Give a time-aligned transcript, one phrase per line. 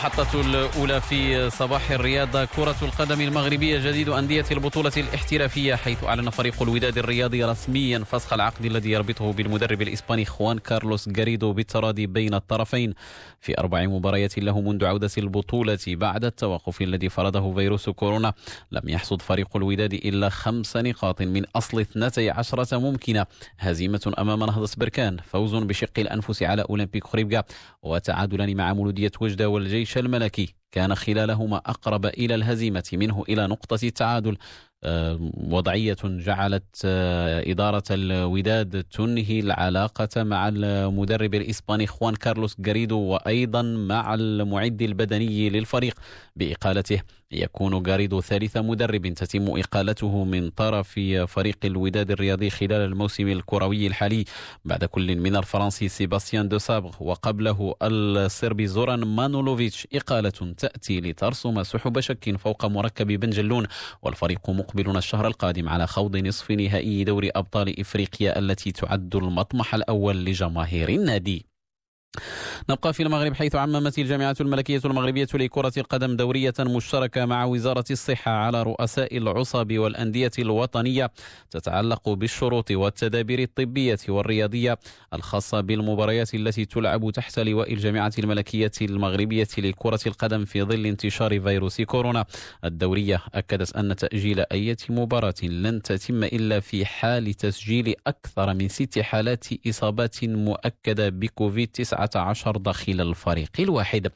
[0.00, 6.62] المحطة الأولى في صباح الرياضة كرة القدم المغربية جديد أندية البطولة الاحترافية حيث أعلن فريق
[6.62, 12.94] الوداد الرياضي رسميا فسخ العقد الذي يربطه بالمدرب الإسباني خوان كارلوس غاريدو بالتراضي بين الطرفين.
[13.40, 18.32] في أربع مباريات له منذ عودة البطولة بعد التوقف الذي فرضه فيروس كورونا.
[18.72, 23.26] لم يحصد فريق الوداد إلا خمس نقاط من أصل 12 ممكنة.
[23.58, 27.44] هزيمة أمام نهضة بركان فوز بشق الأنفس على أولمبيك خريبكا
[27.82, 30.59] وتعادلان مع مولودية وجدة والجيش الملكي.
[30.72, 34.36] كان خلالهما أقرب إلى الهزيمة منه إلى نقطة التعادل
[34.84, 43.62] آه، وضعية جعلت آه، إدارة الوداد تنهي العلاقة مع المدرب الإسباني خوان كارلوس غاريدو وأيضا
[43.62, 45.94] مع المعد البدني للفريق.
[46.36, 47.00] بإقالته
[47.32, 54.24] يكون غاريدو ثالث مدرب تتم إقالته من طرف فريق الوداد الرياضي خلال الموسم الكروي الحالي.
[54.64, 62.00] بعد كل من الفرنسي سيباستيان دو سابغ وقبله الصربي زوران مانولوفيتش إقالة تأتي لترسم سحب
[62.00, 63.66] شك فوق مركب بن جلون
[64.02, 70.24] والفريق مقبل الشهر القادم على خوض نصف نهائي دوري أبطال إفريقيا التي تعد المطمح الأول
[70.24, 71.49] لجماهير النادي.
[72.70, 78.30] نبقى في المغرب حيث عممت الجامعة الملكية المغربية لكرة القدم دورية مشتركة مع وزارة الصحة
[78.32, 81.10] على رؤساء العصب والأندية الوطنية
[81.50, 84.78] تتعلق بالشروط والتدابير الطبية والرياضية
[85.14, 91.80] الخاصة بالمباريات التي تلعب تحت لواء الجامعة الملكية المغربية لكرة القدم في ظل انتشار فيروس
[91.80, 92.24] كورونا.
[92.64, 98.98] الدورية أكدت أن تأجيل أي مباراة لن تتم إلا في حال تسجيل أكثر من ست
[98.98, 101.99] حالات إصابات مؤكدة بكوفيد 19
[102.56, 104.12] داخل الفريق الواحد.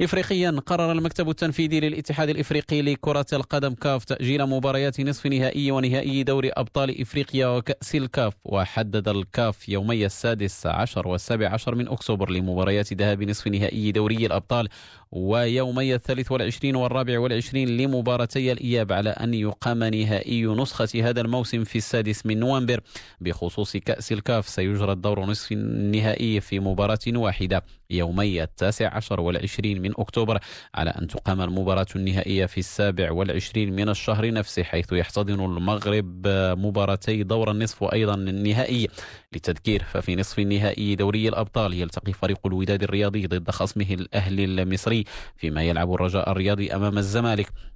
[0.00, 6.50] إفريقيا قرر المكتب التنفيذي للاتحاد الإفريقي لكرة القدم كاف تأجيل مباريات نصف نهائي ونهائي دوري
[6.50, 13.22] أبطال إفريقيا وكأس الكاف وحدد الكاف يومي السادس عشر والسابع عشر من أكتوبر لمباريات ذهاب
[13.22, 14.68] نصف نهائي دوري الأبطال
[15.10, 21.78] ويومي الثالث والعشرين والرابع والعشرين لمباراتي الإياب على أن يقام نهائي نسخة هذا الموسم في
[21.78, 22.80] السادس من نوفمبر.
[23.20, 29.94] بخصوص كأس الكاف سيجرى الدور نصف النهائي في مباراة واحدة يومي التاسع عشر والعشرين من
[29.98, 30.38] أكتوبر
[30.74, 36.26] على أن تقام المباراة النهائية في السابع والعشرين من الشهر نفسه حيث يحتضن المغرب
[36.58, 38.88] مباراتي دور النصف وأيضا النهائي
[39.32, 39.82] للتذكير.
[39.82, 45.04] ففي نصف النهائي دوري الأبطال يلتقي فريق الوداد الرياضي ضد خصمه الأهلي المصري
[45.36, 47.75] فيما يلعب الرجاء الرياضي أمام الزمالك.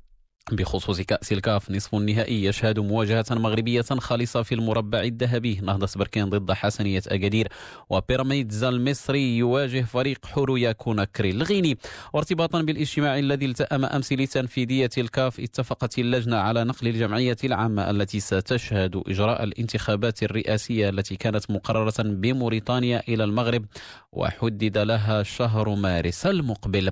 [0.53, 5.61] بخصوص كأس الكاف نصف النهائي يشهد مواجهة مغربية خالصة في المربع الذهبي.
[5.63, 7.49] نهضة بركان ضد حسنية أكادير
[7.91, 11.79] وبيراميدز المصري يواجه فريق حرويا كوناكري الغيني.
[12.13, 19.03] وارتباطا بالاجتماع الذي التأم أمس لتنفيذية الكاف اتفقت اللجنة على نقل الجمعية العامة التي ستشهد
[19.07, 23.65] إجراء الانتخابات الرئاسية التي كانت مقررة بموريتانيا إلى المغرب.
[24.13, 26.91] وحدد لها شهر مارس المقبل.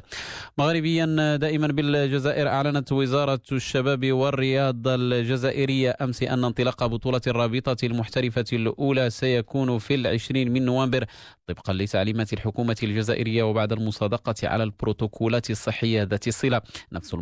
[0.59, 9.11] مغربيا دائما بالجزائر أعلنت وزارة الشباب والرياضة الجزائرية أمس أن انطلاق بطولة الرابطة المحترفة الأولى
[9.11, 11.05] سيكون في العشرين من نوفمبر
[11.49, 16.61] طبقا لتعليمات الحكومة الجزائرية وبعد المصادقة على البروتوكولات الصحية ذات الصلة.
[16.93, 17.15] نفس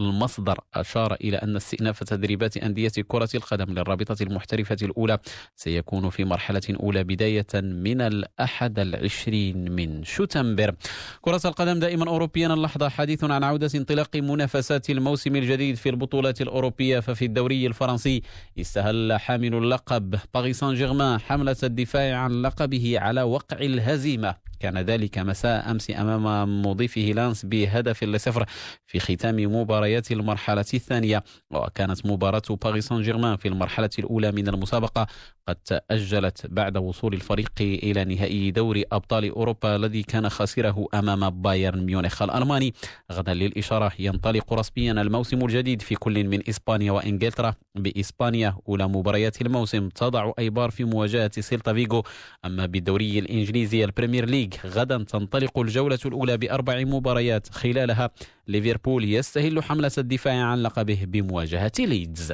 [0.00, 5.18] المصدر أشار إلى أن استئناف تدريبات أندية كرة القدم للرابطة المحترفة الأولى
[5.56, 10.74] سيكون في مرحلة أولى بداية من الأحد العشرين من شتنبر.
[11.20, 12.46] كرة القدم دائما أوروبيا.
[12.46, 17.00] اللحظة حديث عن عودة انطلاق منافسات الموسم الجديد في البطولات الأوروبية.
[17.00, 18.22] ففي الدوري الفرنسي
[18.60, 24.34] استهل حامل اللقب باريس سان جيرمان حملة الدفاع عن لقبه على وقع الهزيمة.
[24.60, 28.44] كان ذلك مساء أمس أمام مضيفه لانس بهدف لصفر
[28.86, 35.06] في ختام مباريات المرحلة الثانية وكانت مباراة باريس سان جيرمان في المرحلة الأولى من المسابقة
[35.48, 41.86] قد تأجلت بعد وصول الفريق إلى نهائي دوري أبطال أوروبا الذي كان خاسره أمام بايرن
[41.86, 42.74] ميونخ الألماني.
[43.12, 47.54] غدا للإشارة ينطلق رسميا الموسم الجديد في كل من إسبانيا وإنجلترا.
[47.74, 52.02] بإسبانيا أولى مباريات الموسم تضع أيبار في مواجهة سيلتا فيغو
[52.44, 58.10] أما بالدوري الإنجليزي البريمير ليج غدا تنطلق الجولة الأولى بأربع مباريات خلالها
[58.48, 62.32] ليفربول يستهل حملة الدفاع عن لقبه بمواجهة ليدز.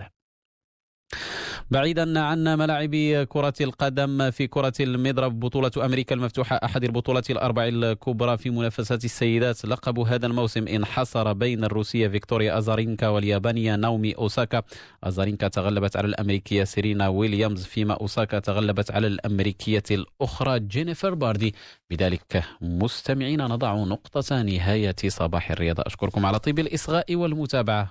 [1.70, 2.94] بعيدا عن ملاعب
[3.28, 9.64] كرة القدم في كرة المضرب بطولة أمريكا المفتوحة أحد البطولات الأربع الكبرى في منافسات السيدات.
[9.64, 14.62] لقب هذا الموسم انحصر بين الروسية فيكتوريا أزارينكا واليابانية ناومي أوساكا.
[15.04, 21.54] أزارينكا تغلبت على الأمريكية سيرينا ويليامز فيما أوساكا تغلبت على الأمريكية الأخرى جينيفر برادي.
[21.90, 27.88] بذلك مستمعين نضع نقطة نهاية صباح الرياضة أشكركم على طيب الإصغاء والمتابعة.